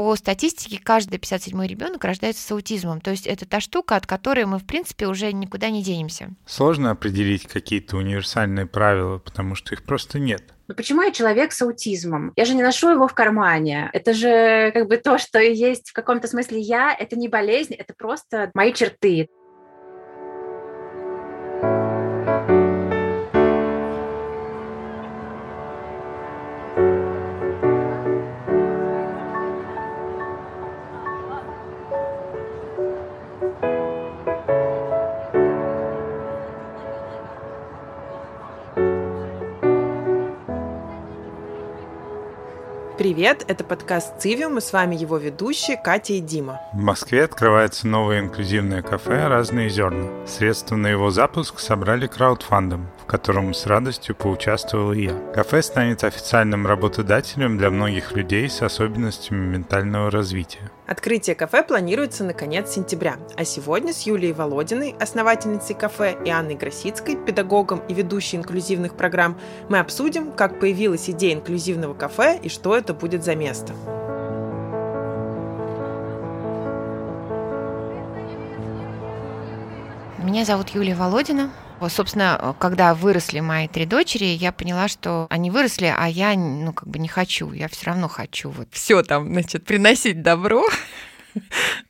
[0.00, 3.02] по статистике каждый 57-й ребенок рождается с аутизмом.
[3.02, 6.30] То есть это та штука, от которой мы, в принципе, уже никуда не денемся.
[6.46, 10.54] Сложно определить какие-то универсальные правила, потому что их просто нет.
[10.68, 12.32] Но почему я человек с аутизмом?
[12.36, 13.90] Я же не ношу его в кармане.
[13.92, 16.96] Это же как бы то, что есть в каком-то смысле я.
[16.98, 19.28] Это не болезнь, это просто мои черты.
[43.00, 46.60] Привет, это подкаст «Цивиум», и с вами его ведущие Катя и Дима.
[46.74, 50.26] В Москве открывается новое инклюзивное кафе «Разные зерна».
[50.26, 55.14] Средства на его запуск собрали краудфандом, в котором с радостью поучаствовал и я.
[55.32, 60.70] Кафе станет официальным работодателем для многих людей с особенностями ментального развития.
[60.90, 66.56] Открытие кафе планируется на конец сентября, а сегодня с Юлией Володиной, основательницей кафе, и Анной
[66.56, 72.76] Гросицкой, педагогом и ведущей инклюзивных программ, мы обсудим, как появилась идея инклюзивного кафе и что
[72.76, 73.72] это будет за место.
[80.18, 81.52] Меня зовут Юлия Володина.
[81.88, 86.88] Собственно, когда выросли мои три дочери, я поняла, что они выросли, а я, ну, как
[86.88, 87.52] бы не хочу.
[87.52, 90.64] Я все равно хочу вот все там, значит, приносить добро.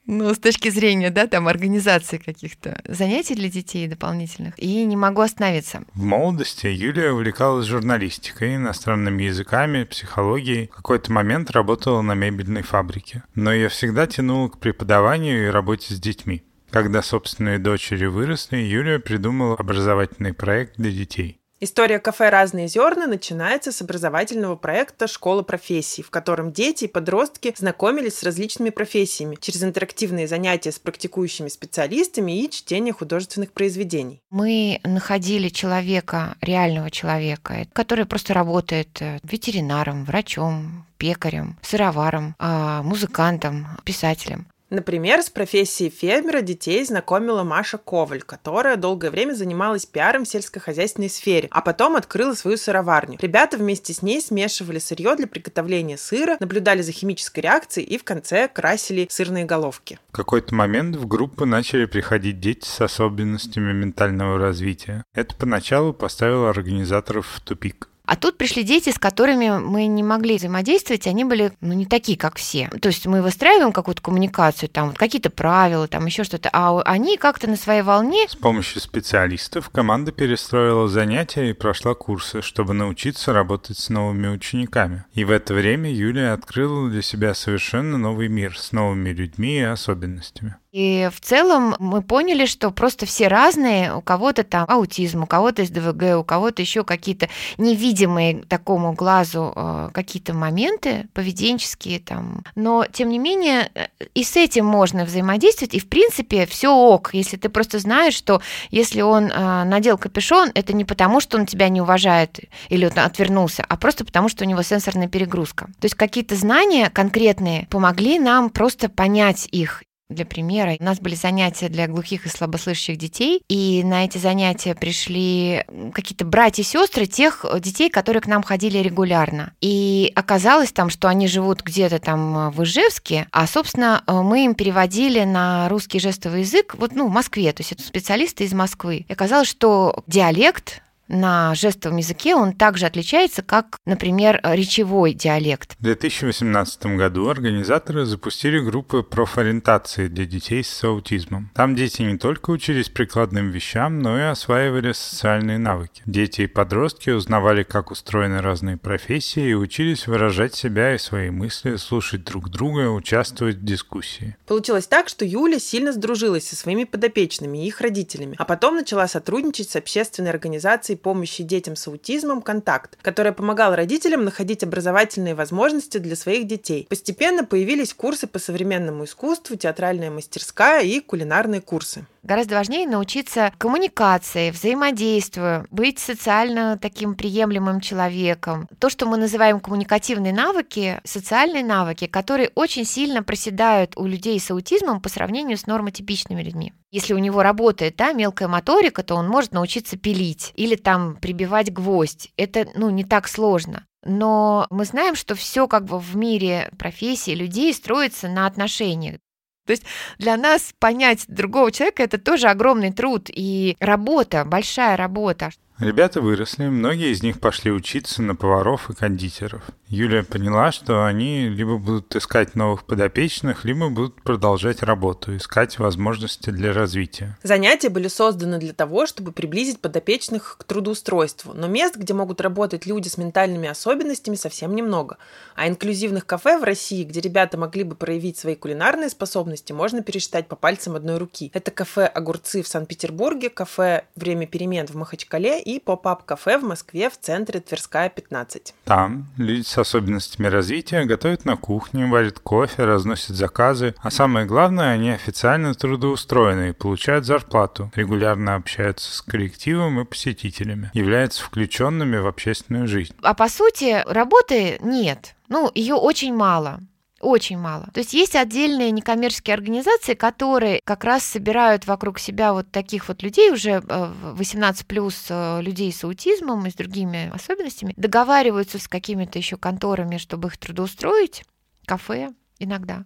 [0.06, 4.58] Ну, с точки зрения, да, там, организации каких-то занятий для детей дополнительных.
[4.58, 5.82] И не могу остановиться.
[5.94, 10.66] В молодости Юлия увлекалась журналистикой, иностранными языками, психологией.
[10.72, 13.22] В какой-то момент работала на мебельной фабрике.
[13.34, 16.42] Но ее всегда тянуло к преподаванию и работе с детьми.
[16.70, 21.40] Когда собственные дочери выросли, Юлия придумала образовательный проект для детей.
[21.62, 27.52] История кафе «Разные зерна» начинается с образовательного проекта «Школа профессий», в котором дети и подростки
[27.54, 34.22] знакомились с различными профессиями через интерактивные занятия с практикующими специалистами и чтение художественных произведений.
[34.30, 43.66] Мы находили человека, реального человека, который просто работает э, ветеринаром, врачом, пекарем, сыроваром, а, музыкантом,
[43.84, 44.46] писателем.
[44.70, 51.10] Например, с профессией фермера детей знакомила Маша Коваль, которая долгое время занималась пиаром в сельскохозяйственной
[51.10, 53.18] сфере, а потом открыла свою сыроварню.
[53.20, 58.04] Ребята вместе с ней смешивали сырье для приготовления сыра, наблюдали за химической реакцией и в
[58.04, 59.98] конце красили сырные головки.
[60.10, 65.02] В какой-то момент в группу начали приходить дети с особенностями ментального развития.
[65.14, 67.89] Это поначалу поставило организаторов в тупик.
[68.10, 72.18] А тут пришли дети, с которыми мы не могли взаимодействовать, они были, ну, не такие,
[72.18, 72.68] как все.
[72.80, 77.48] То есть мы выстраиваем какую-то коммуникацию, там какие-то правила, там еще что-то, а они как-то
[77.48, 78.26] на своей волне.
[78.28, 85.04] С помощью специалистов команда перестроила занятия и прошла курсы, чтобы научиться работать с новыми учениками.
[85.14, 89.62] И в это время Юлия открыла для себя совершенно новый мир с новыми людьми и
[89.62, 90.56] особенностями.
[90.72, 95.64] И в целом мы поняли, что просто все разные, у кого-то там аутизм, у кого-то
[95.64, 102.44] СДВГ, у кого-то еще какие-то невидимые такому глазу э, какие-то моменты поведенческие там.
[102.54, 107.10] Но тем не менее э, и с этим можно взаимодействовать, и в принципе все ок,
[107.14, 111.46] если ты просто знаешь, что если он э, надел капюшон, это не потому, что он
[111.46, 112.38] тебя не уважает
[112.68, 115.66] или отвернулся, а просто потому, что у него сенсорная перегрузка.
[115.80, 121.14] То есть какие-то знания конкретные помогли нам просто понять их для примера, у нас были
[121.14, 127.06] занятия для глухих и слабослышащих детей, и на эти занятия пришли какие-то братья и сестры
[127.06, 129.52] тех детей, которые к нам ходили регулярно.
[129.60, 135.24] И оказалось там, что они живут где-то там в Ижевске, а, собственно, мы им переводили
[135.24, 139.06] на русский жестовый язык вот, ну, в Москве, то есть это специалисты из Москвы.
[139.08, 145.76] И оказалось, что диалект на жестовом языке, он также отличается, как, например, речевой диалект.
[145.78, 151.50] В 2018 году организаторы запустили группы профориентации для детей с аутизмом.
[151.54, 156.02] Там дети не только учились прикладным вещам, но и осваивали социальные навыки.
[156.06, 161.76] Дети и подростки узнавали, как устроены разные профессии и учились выражать себя и свои мысли,
[161.76, 164.36] слушать друг друга, участвовать в дискуссии.
[164.46, 169.08] Получилось так, что Юля сильно сдружилась со своими подопечными и их родителями, а потом начала
[169.08, 175.98] сотрудничать с общественной организацией помощи детям с аутизмом «Контакт», которая помогала родителям находить образовательные возможности
[175.98, 176.86] для своих детей.
[176.88, 182.06] Постепенно появились курсы по современному искусству, театральная мастерская и кулинарные курсы.
[182.22, 188.68] Гораздо важнее научиться коммуникации, взаимодействию, быть социально таким приемлемым человеком.
[188.78, 194.50] То, что мы называем коммуникативные навыки, социальные навыки, которые очень сильно проседают у людей с
[194.50, 196.74] аутизмом по сравнению с нормотипичными людьми.
[196.90, 201.72] Если у него работает да, мелкая моторика, то он может научиться пилить или там прибивать
[201.72, 202.32] гвоздь.
[202.36, 203.86] Это ну, не так сложно.
[204.02, 209.20] но мы знаем, что все как бы в мире профессии людей строится на отношениях.
[209.66, 209.84] То есть
[210.18, 215.50] для нас понять другого человека это тоже огромный труд и работа, большая работа.
[215.80, 219.62] Ребята выросли, многие из них пошли учиться на поваров и кондитеров.
[219.88, 226.50] Юлия поняла, что они либо будут искать новых подопечных, либо будут продолжать работу, искать возможности
[226.50, 227.38] для развития.
[227.42, 232.84] Занятия были созданы для того, чтобы приблизить подопечных к трудоустройству, но мест, где могут работать
[232.84, 235.16] люди с ментальными особенностями, совсем немного.
[235.56, 240.46] А инклюзивных кафе в России, где ребята могли бы проявить свои кулинарные способности, можно пересчитать
[240.46, 241.50] по пальцам одной руки.
[241.54, 247.60] Это кафе «Огурцы» в Санкт-Петербурге, кафе «Время перемен» в Махачкале поп-ап-кафе в Москве в центре
[247.60, 248.74] Тверская, 15.
[248.84, 254.92] Там люди с особенностями развития готовят на кухне, варят кофе, разносят заказы, а самое главное,
[254.92, 262.26] они официально трудоустроены и получают зарплату, регулярно общаются с коллективом и посетителями, являются включенными в
[262.26, 263.14] общественную жизнь.
[263.22, 265.34] А по сути, работы нет.
[265.48, 266.80] Ну, ее очень мало.
[267.20, 267.86] Очень мало.
[267.92, 273.22] То есть есть отдельные некоммерческие организации, которые как раз собирают вокруг себя вот таких вот
[273.22, 278.88] людей, уже 18 э, плюс э, людей с аутизмом и с другими особенностями, договариваются с
[278.88, 281.44] какими-то еще конторами, чтобы их трудоустроить,
[281.84, 283.04] кафе иногда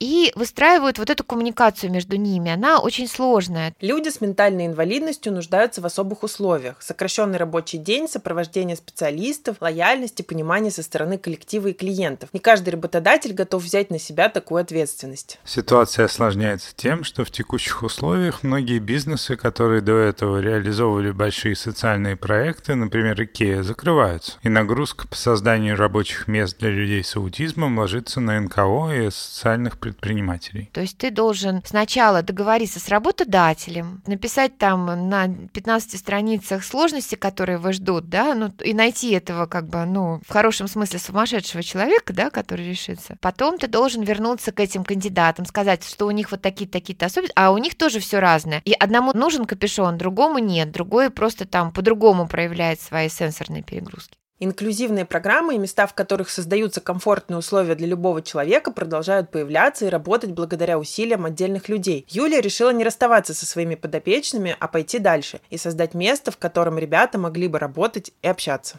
[0.00, 2.52] и выстраивают вот эту коммуникацию между ними.
[2.52, 3.74] Она очень сложная.
[3.80, 6.80] Люди с ментальной инвалидностью нуждаются в особых условиях.
[6.80, 12.30] Сокращенный рабочий день, сопровождение специалистов, лояльность и понимание со стороны коллектива и клиентов.
[12.32, 15.38] Не каждый работодатель готов взять на себя такую ответственность.
[15.44, 22.16] Ситуация осложняется тем, что в текущих условиях многие бизнесы, которые до этого реализовывали большие социальные
[22.16, 24.38] проекты, например, IKEA, закрываются.
[24.42, 29.78] И нагрузка по созданию рабочих мест для людей с аутизмом ложится на НКО и социальных
[29.78, 30.70] предпринимателей.
[30.72, 37.58] То есть ты должен сначала договориться с работодателем, написать там на 15 страницах сложности, которые
[37.58, 42.12] вас ждут, да, ну, и найти этого как бы, ну, в хорошем смысле сумасшедшего человека,
[42.12, 43.16] да, который решится.
[43.20, 47.52] Потом ты должен вернуться к этим кандидатам, сказать, что у них вот такие-такие-то особенности, а
[47.52, 48.62] у них тоже все разное.
[48.64, 54.17] И одному нужен капюшон, другому нет, другой просто там по-другому проявляет свои сенсорные перегрузки.
[54.40, 59.88] Инклюзивные программы и места, в которых создаются комфортные условия для любого человека, продолжают появляться и
[59.88, 62.06] работать благодаря усилиям отдельных людей.
[62.08, 66.78] Юлия решила не расставаться со своими подопечными, а пойти дальше и создать место, в котором
[66.78, 68.78] ребята могли бы работать и общаться.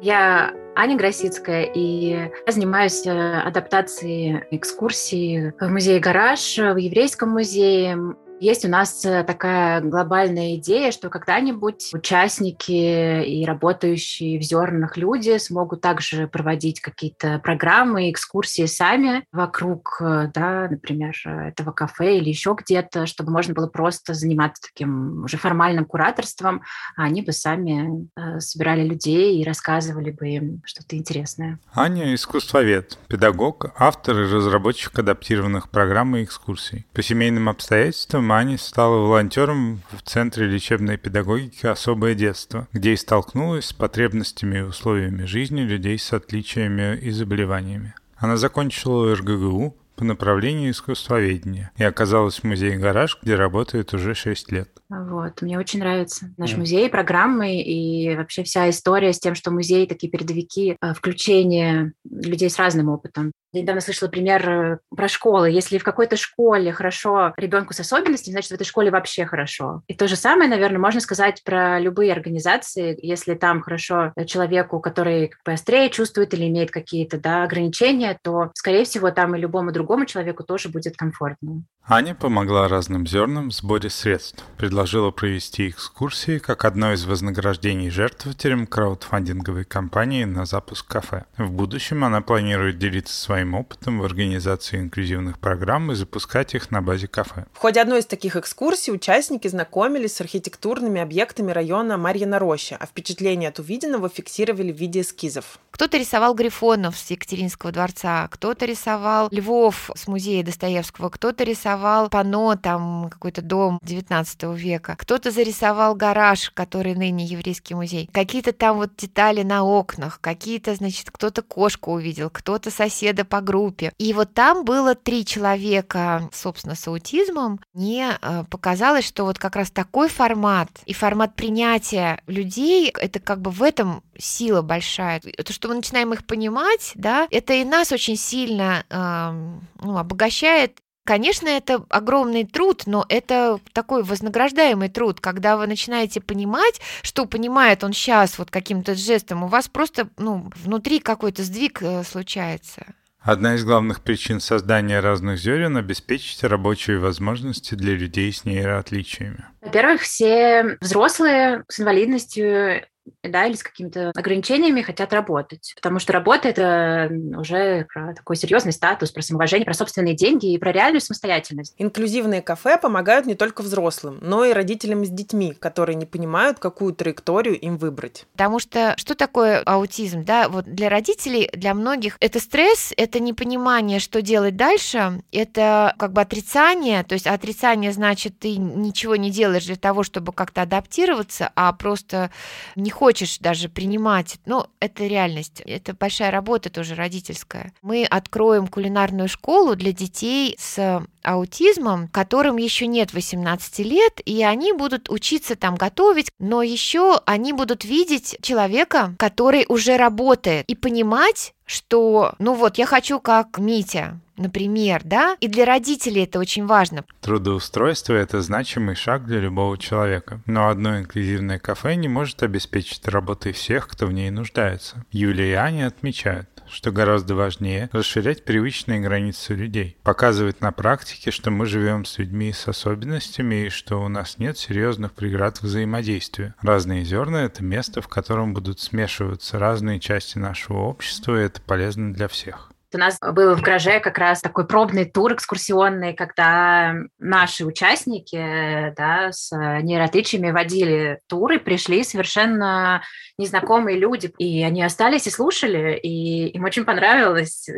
[0.00, 8.16] Я Аня Гросицкая, и я занимаюсь э, адаптацией экскурсий в музее «Гараж», в Еврейском музее,
[8.42, 15.38] есть у нас э, такая глобальная идея, что когда-нибудь участники и работающие в зернах люди
[15.38, 22.56] смогут также проводить какие-то программы, экскурсии сами вокруг, э, да, например, этого кафе или еще
[22.58, 26.62] где-то, чтобы можно было просто заниматься таким уже формальным кураторством,
[26.96, 31.60] а они бы сами э, собирали людей и рассказывали бы им что-то интересное.
[31.74, 36.86] Аня– искусствовед, педагог, автор и разработчик адаптированных программ и экскурсий.
[36.92, 43.66] По семейным обстоятельствам Мани стала волонтером в Центре лечебной педагогики «Особое детство», где и столкнулась
[43.66, 47.92] с потребностями и условиями жизни людей с отличиями и заболеваниями.
[48.16, 54.50] Она закончила РГГУ, по направлению искусствоведения и оказалась в музее «Гараж», где работает уже 6
[54.50, 54.70] лет.
[54.88, 59.86] Вот, мне очень нравится наш музей, программы и вообще вся история с тем, что музей
[59.86, 63.32] такие передовики э, включения людей с разным опытом.
[63.52, 65.50] Я недавно слышала пример э, про школы.
[65.50, 69.82] Если в какой-то школе хорошо ребенку с особенностями, значит, в этой школе вообще хорошо.
[69.88, 72.98] И то же самое, наверное, можно сказать про любые организации.
[73.02, 79.10] Если там хорошо человеку, который как чувствует или имеет какие-то да, ограничения, то, скорее всего,
[79.10, 81.62] там и любому другому человеку тоже будет комфортно.
[81.84, 88.68] Аня помогла разным зернам в сборе средств, предложила провести экскурсии как одно из вознаграждений жертвователям
[88.68, 91.24] краудфандинговой кампании на запуск кафе.
[91.36, 96.82] В будущем она планирует делиться своим опытом в организации инклюзивных программ и запускать их на
[96.82, 97.46] базе кафе.
[97.52, 102.86] В ходе одной из таких экскурсий участники знакомились с архитектурными объектами района Марьина Роща, а
[102.86, 105.58] впечатления от увиденного фиксировали в виде эскизов.
[105.70, 112.56] Кто-то рисовал Грифонов с Екатеринского дворца, кто-то рисовал Львов с музея Достоевского, кто-то рисовал пано,
[112.56, 118.94] там какой-то дом 19 века, кто-то зарисовал гараж, который ныне еврейский музей, какие-то там вот
[118.96, 123.94] детали на окнах, какие-то, значит, кто-то кошку увидел, кто-то соседа по группе.
[123.96, 127.60] И вот там было три человека, собственно, с аутизмом.
[127.72, 133.40] Мне э, показалось, что вот как раз такой формат и формат принятия людей, это как
[133.40, 135.22] бы в этом сила большая.
[135.38, 140.82] Это что мы начинаем их понимать, да, это и нас очень сильно э, ну, обогащает
[141.04, 147.82] Конечно, это огромный труд, но это такой вознаграждаемый труд, когда вы начинаете понимать, что понимает
[147.82, 152.86] он сейчас вот каким-то жестом, у вас просто ну, внутри какой-то сдвиг э, случается.
[153.24, 159.44] Одна из главных причин создания разных зерен– обеспечить рабочие возможности для людей с нейроотличиями.
[159.60, 162.82] Во-первых, все взрослые с инвалидностью
[163.22, 165.72] да, или с какими-то ограничениями хотят работать.
[165.76, 170.58] Потому что работа– это уже про такой серьезный статус, про самоуважение, про собственные деньги и
[170.58, 171.74] про реальную самостоятельность.
[171.78, 176.94] Инклюзивные кафе помогают не только взрослым, но и родителям с детьми, которые не понимают, какую
[176.94, 178.26] траекторию им выбрать.
[178.32, 180.24] Потому что что такое аутизм?
[180.24, 186.12] Да, вот для родителей, для многих это стресс, это непонимание, что делать дальше, это как
[186.12, 191.50] бы отрицание, то есть отрицание значит, ты ничего не делаешь для того, чтобы как-то адаптироваться,
[191.56, 192.30] а просто
[192.76, 194.38] не хочешь даже принимать.
[194.46, 195.60] Ну, это реальность.
[195.64, 197.72] Это большая работа тоже родительская.
[197.82, 204.72] Мы откроем кулинарную школу для детей с аутизмом, которым еще нет 18 лет, и они
[204.72, 211.54] будут учиться там готовить, но еще они будут видеть человека, который уже работает, и понимать,
[211.64, 217.04] что, ну вот, я хочу как Митя, например, да, и для родителей это очень важно.
[217.20, 223.52] Трудоустройство– это значимый шаг для любого человека, но одно инклюзивное кафе не может обеспечить работой
[223.52, 225.04] всех, кто в ней нуждается.
[225.10, 231.50] Юлия и Аня отмечают, что гораздо важнее расширять привычные границы людей, показывать на практике, что
[231.50, 236.54] мы живем с людьми с особенностями и что у нас нет серьезных преград взаимодействия.
[236.60, 242.12] Разные зерна– это место, в котором будут смешиваться разные части нашего общества, и это полезно
[242.12, 242.71] для всех.
[242.94, 249.32] У нас был в гараже как раз такой пробный тур экскурсионный, когда наши участники да,
[249.32, 253.02] с нейроотличиями водили туры, пришли совершенно
[253.38, 257.68] незнакомые люди, и они остались и слушали, и им очень понравилось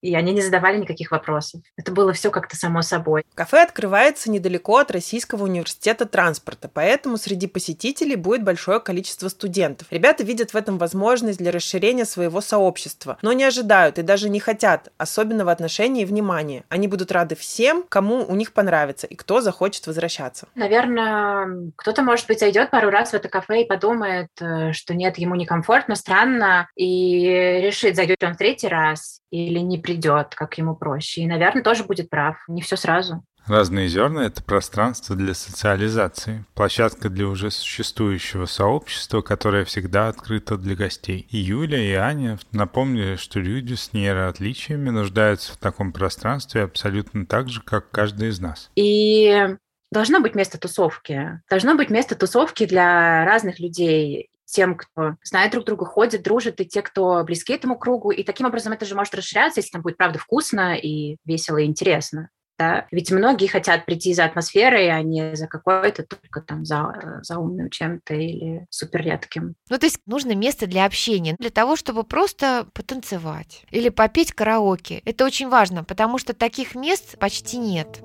[0.00, 1.60] и они не задавали никаких вопросов.
[1.76, 3.24] Это было все как-то само собой.
[3.34, 9.88] Кафе открывается недалеко от Российского университета транспорта, поэтому среди посетителей будет большое количество студентов.
[9.90, 14.40] Ребята видят в этом возможность для расширения своего сообщества, но не ожидают и даже не
[14.48, 16.64] хотят особенного отношения и внимания.
[16.70, 20.48] Они будут рады всем, кому у них понравится и кто захочет возвращаться.
[20.54, 25.18] Наверное, кто-то, может быть, зайдет пару раз в это кафе и подумает, э, что нет,
[25.18, 30.74] ему некомфортно, странно, и решит, зайдет он в третий раз или не придет, как ему
[30.74, 31.20] проще.
[31.20, 32.36] И, наверное, тоже будет прав.
[32.48, 33.22] Не все сразу.
[33.48, 40.76] Разные зерна– это пространство для социализации, площадка для уже существующего сообщества, которое всегда открыто для
[40.76, 41.26] гостей.
[41.30, 47.48] И Юля, и Аня напомнили, что люди с нейроотличиями нуждаются в таком пространстве абсолютно так
[47.48, 48.70] же, как каждый из нас.
[48.76, 49.56] И
[49.90, 51.40] должно быть место тусовки.
[51.48, 56.66] Должно быть место тусовки для разных людей тем, кто знает друг друга, ходит, дружит, и
[56.66, 58.10] те, кто близки этому кругу.
[58.10, 61.64] И таким образом это же может расширяться, если там будет, правда, вкусно и весело и
[61.64, 62.30] интересно.
[62.58, 62.86] Да?
[62.90, 67.70] Ведь многие хотят прийти за атмосферой, а не за какой-то только там за, за умным
[67.70, 69.54] чем-то или супер редким.
[69.70, 75.02] Ну, то есть нужно место для общения, для того, чтобы просто потанцевать или попеть караоке.
[75.04, 78.00] Это очень важно, потому что таких мест почти нет.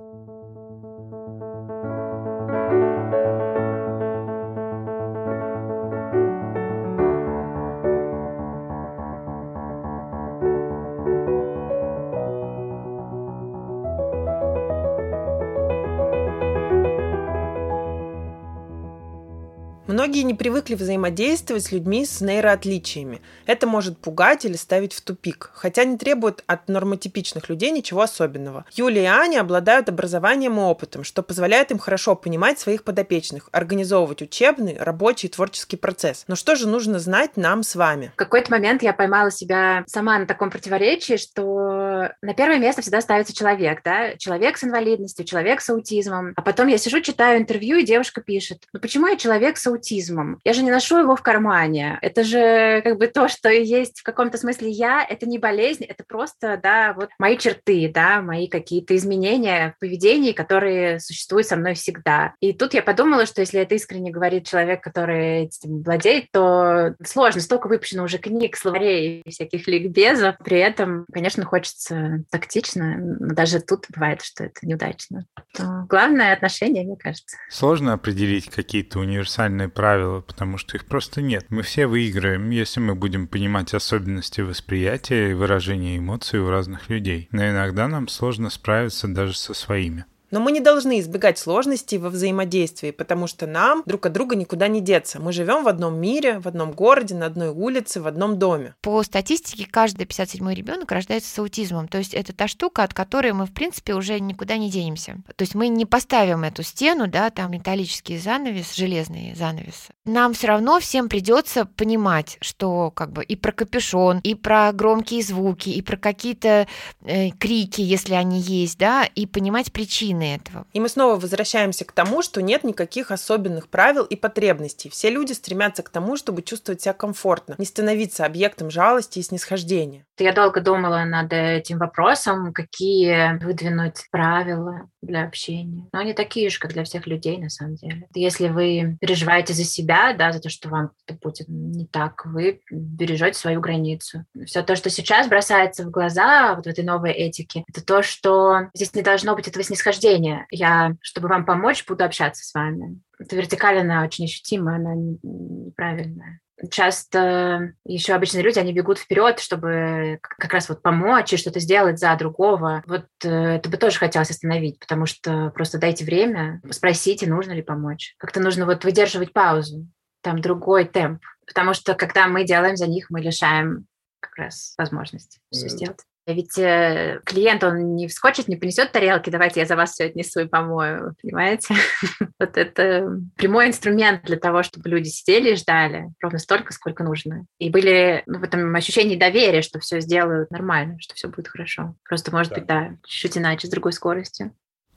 [20.04, 23.22] Многие не привыкли взаимодействовать с людьми с нейроотличиями.
[23.46, 28.66] Это может пугать или ставить в тупик, хотя не требует от нормотипичных людей ничего особенного.
[28.74, 34.22] Юлия и Аня обладают образованием и опытом, что позволяет им хорошо понимать своих подопечных, организовывать
[34.22, 36.26] учебный, рабочий и творческий процесс.
[36.28, 38.12] Но что же нужно знать нам с вами?
[38.14, 41.83] В какой-то момент я поймала себя сама на таком противоречии, что
[42.22, 46.34] на первое место всегда ставится человек, да, человек с инвалидностью, человек с аутизмом.
[46.36, 50.40] А потом я сижу, читаю интервью, и девушка пишет, ну почему я человек с аутизмом?
[50.44, 51.98] Я же не ношу его в кармане.
[52.02, 55.06] Это же как бы то, что есть в каком-то смысле я.
[55.08, 60.32] Это не болезнь, это просто, да, вот мои черты, да, мои какие-то изменения в поведении,
[60.32, 62.34] которые существуют со мной всегда.
[62.40, 67.42] И тут я подумала, что если это искренне говорит человек, который этим владеет, то сложно.
[67.42, 70.36] Столько выпущено уже книг, словарей всяких ликбезов.
[70.44, 71.93] При этом, конечно, хочется
[72.30, 75.26] тактично, но даже тут бывает, что это неудачно.
[75.54, 77.38] То главное отношение, мне кажется.
[77.50, 81.46] Сложно определить какие-то универсальные правила, потому что их просто нет.
[81.50, 87.28] Мы все выиграем, если мы будем понимать особенности восприятия и выражения эмоций у разных людей.
[87.32, 90.06] Но иногда нам сложно справиться даже со своими.
[90.34, 94.68] Но мы не должны избегать сложностей во взаимодействии, потому что нам друг от друга никуда
[94.68, 95.22] не деться.
[95.22, 98.74] Мы живем в одном мире, в одном городе, на одной улице, в одном доме.
[98.82, 101.88] По статистике, каждый 57-й ребенок рождается с аутизмом.
[101.88, 105.18] То есть это та штука, от которой мы, в принципе, уже никуда не денемся.
[105.36, 109.90] То есть мы не поставим эту стену, да, там металлический занавес, железный занавес.
[110.04, 115.22] Нам все равно всем придется понимать, что как бы и про капюшон, и про громкие
[115.22, 116.68] звуки, и про какие-то
[117.04, 120.66] э, крики, если они есть, да, и понимать причины этого.
[120.74, 124.90] И мы снова возвращаемся к тому, что нет никаких особенных правил и потребностей.
[124.90, 130.06] Все люди стремятся к тому, чтобы чувствовать себя комфортно, не становиться объектом жалости и снисхождения.
[130.20, 135.88] Я долго думала над этим вопросом, какие выдвинуть правила для общения.
[135.92, 138.08] Но они такие же, как для всех людей, на самом деле.
[138.14, 142.62] Если вы переживаете за себя, да, за то, что вам это будет не так, вы
[142.70, 144.26] бережете свою границу.
[144.46, 148.70] Все то, что сейчас бросается в глаза вот в этой новой этике, это то, что
[148.74, 150.46] здесь не должно быть этого снисхождения.
[150.52, 153.00] Я, чтобы вам помочь, буду общаться с вами.
[153.18, 156.40] Эта вертикаль, она очень ощутима, она неправильная
[156.70, 162.00] часто еще обычные люди, они бегут вперед, чтобы как раз вот помочь и что-то сделать
[162.00, 162.84] за другого.
[162.88, 167.62] Вот э, это бы тоже хотелось остановить, потому что просто дайте время, спросите, нужно ли
[167.62, 168.16] помочь.
[168.18, 169.88] Как-то нужно вот выдерживать паузу,
[170.22, 171.22] там другой темп.
[171.46, 173.86] Потому что когда мы делаем за них, мы лишаем
[174.20, 176.00] как раз возможности все сделать.
[176.26, 180.42] Ведь э, клиент, он не вскочит, не понесет тарелки, давайте я за вас все отнесу
[180.42, 181.76] и помою, понимаете?
[182.40, 187.46] вот это прямой инструмент для того, чтобы люди сидели и ждали ровно столько, сколько нужно.
[187.60, 191.96] И были ну, в этом ощущении доверия, что все сделают нормально, что все будет хорошо.
[192.08, 194.54] Просто, может быть, да, чуть иначе, с другой скоростью.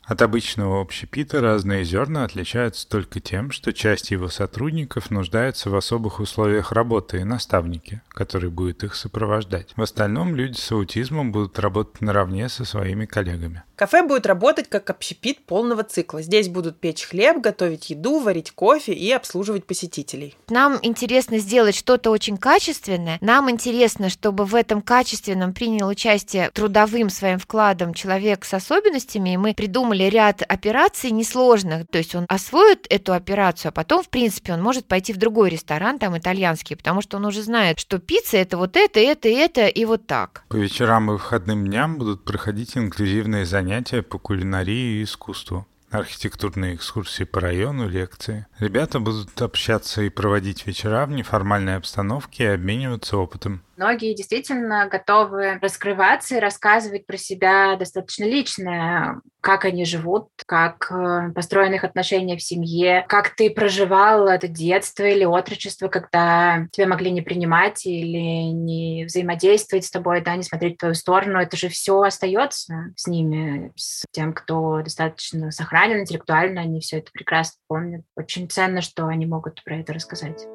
[0.06, 6.20] От обычного общепита разные зерна отличаются только тем, что часть его сотрудников нуждается в особых
[6.20, 9.72] условиях работы и наставнике, который будет их сопровождать.
[9.74, 13.64] В остальном люди с аутизмом будут работать наравне со своими коллегами.
[13.74, 16.22] Кафе будет работать как общепит полного цикла.
[16.22, 20.36] Здесь будут печь хлеб, готовить еду, варить кофе и обслуживать посетителей.
[20.48, 23.18] Нам интересно сделать что-то очень качественное.
[23.20, 29.36] Нам интересно, чтобы в этом качественном принял участие трудовым своим вкладом человек с особенностями, и
[29.36, 31.86] мы придумали ряд операций несложных.
[31.88, 35.50] То есть он освоит эту операцию, а потом, в принципе, он может пойти в другой
[35.50, 39.66] ресторан, там итальянский, потому что он уже знает, что пицца это вот это, это, это
[39.66, 40.44] и вот так.
[40.48, 47.24] По вечерам и выходным дням будут проходить инклюзивные занятия по кулинарии и искусству архитектурные экскурсии
[47.24, 48.46] по району, лекции.
[48.58, 53.62] Ребята будут общаться и проводить вечера в неформальной обстановке и обмениваться опытом.
[53.76, 61.30] Многие действительно готовы раскрываться и рассказывать про себя достаточно личное, как они живут, как э,
[61.34, 67.10] построены их отношения в семье, как ты проживал это детство или отрочество, когда тебя могли
[67.10, 71.38] не принимать или не взаимодействовать с тобой, да, не смотреть в твою сторону.
[71.38, 77.12] Это же все остается с ними, с тем, кто достаточно сохранен интеллектуально, они все это
[77.12, 78.02] прекрасно помнят.
[78.16, 80.46] Очень ценно, что они могут про это рассказать.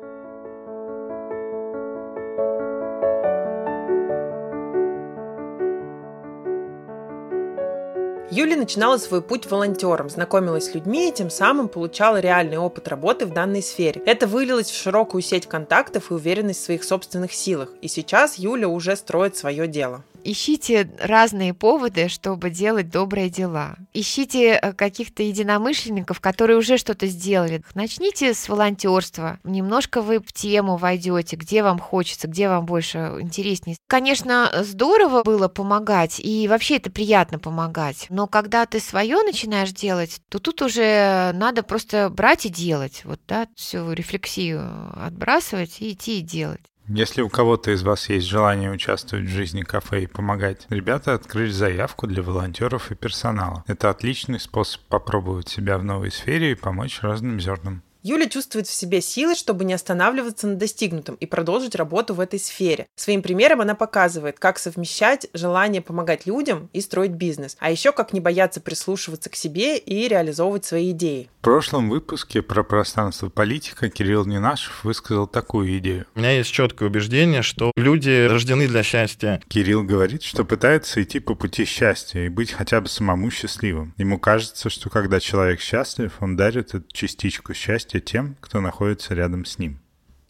[8.33, 13.25] Юля начинала свой путь волонтером, знакомилась с людьми и тем самым получала реальный опыт работы
[13.25, 14.01] в данной сфере.
[14.05, 17.73] Это вылилось в широкую сеть контактов и уверенность в своих собственных силах.
[17.81, 20.05] И сейчас Юля уже строит свое дело.
[20.23, 23.75] Ищите разные поводы, чтобы делать добрые дела.
[23.93, 27.63] Ищите э, каких-то единомышленников, которые уже что-то сделали.
[27.73, 29.39] Начните с волонтерства.
[29.43, 33.77] Немножко вы в тему войдете, где вам хочется, где вам больше интереснее.
[33.87, 38.05] Конечно, здорово было помогать, и вообще это приятно помогать.
[38.09, 43.01] Но когда ты свое начинаешь делать, то тут уже надо просто брать и делать.
[43.05, 44.61] Вот, да, всю рефлексию
[44.95, 46.61] отбрасывать и идти и делать.
[46.93, 51.49] Если у кого-то из вас есть желание участвовать в жизни кафе и помогать, ребята открыли
[51.49, 53.63] заявку для волонтеров и персонала.
[53.65, 57.81] Это отличный способ попробовать себя в новой сфере и помочь разным зернам.
[58.03, 62.39] Юля чувствует в себе силы, чтобы не останавливаться на достигнутом и продолжить работу в этой
[62.39, 62.87] сфере.
[62.95, 68.11] Своим примером она показывает, как совмещать желание помогать людям и строить бизнес, а еще как
[68.11, 71.29] не бояться прислушиваться к себе и реализовывать свои идеи.
[71.41, 76.05] В прошлом выпуске про пространство политика Кирилл Нинашев высказал такую идею.
[76.15, 79.41] У меня есть четкое убеждение, что люди рождены для счастья.
[79.47, 83.93] Кирилл говорит, что пытается идти по пути счастья и быть хотя бы самому счастливым.
[83.97, 89.43] Ему кажется, что когда человек счастлив, он дарит эту частичку счастья тем, кто находится рядом
[89.43, 89.80] с ним.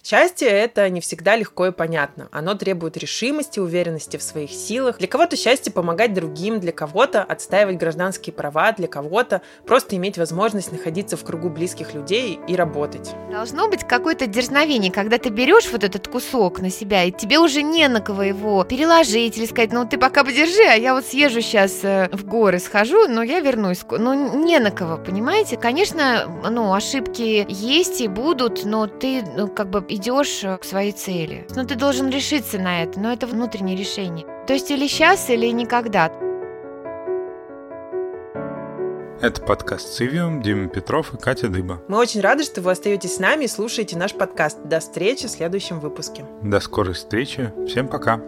[0.03, 2.27] Счастье– это не всегда легко и понятно.
[2.31, 4.97] Оно требует решимости, уверенности в своих силах.
[4.97, 10.71] Для кого-то счастье– помогать другим, для кого-то– отстаивать гражданские права, для кого-то– просто иметь возможность
[10.71, 13.11] находиться в кругу близких людей и работать.
[13.31, 17.61] Должно быть какое-то дерзновение, когда ты берешь вот этот кусок на себя, и тебе уже
[17.61, 21.41] не на кого его переложить или сказать, ну ты пока подержи, а я вот съезжу
[21.41, 23.81] сейчас э, в горы, схожу, но я вернусь.
[23.89, 25.57] Ну не на кого, понимаете?
[25.57, 30.91] Конечно, ну ошибки есть и будут, но ты ну, как бы идешь э, к своей
[30.91, 31.45] цели.
[31.55, 34.25] Но ты должен решиться на это, но это внутреннее решение.
[34.47, 36.11] То есть или сейчас, или никогда.
[39.21, 41.83] Это подкаст «Цивиум», Дима Петров и Катя Дыба.
[41.87, 44.63] Мы очень рады, что вы остаетесь с нами и слушаете наш подкаст.
[44.63, 46.25] До встречи в следующем выпуске.
[46.41, 47.53] До скорой встречи.
[47.67, 48.19] Всем пока.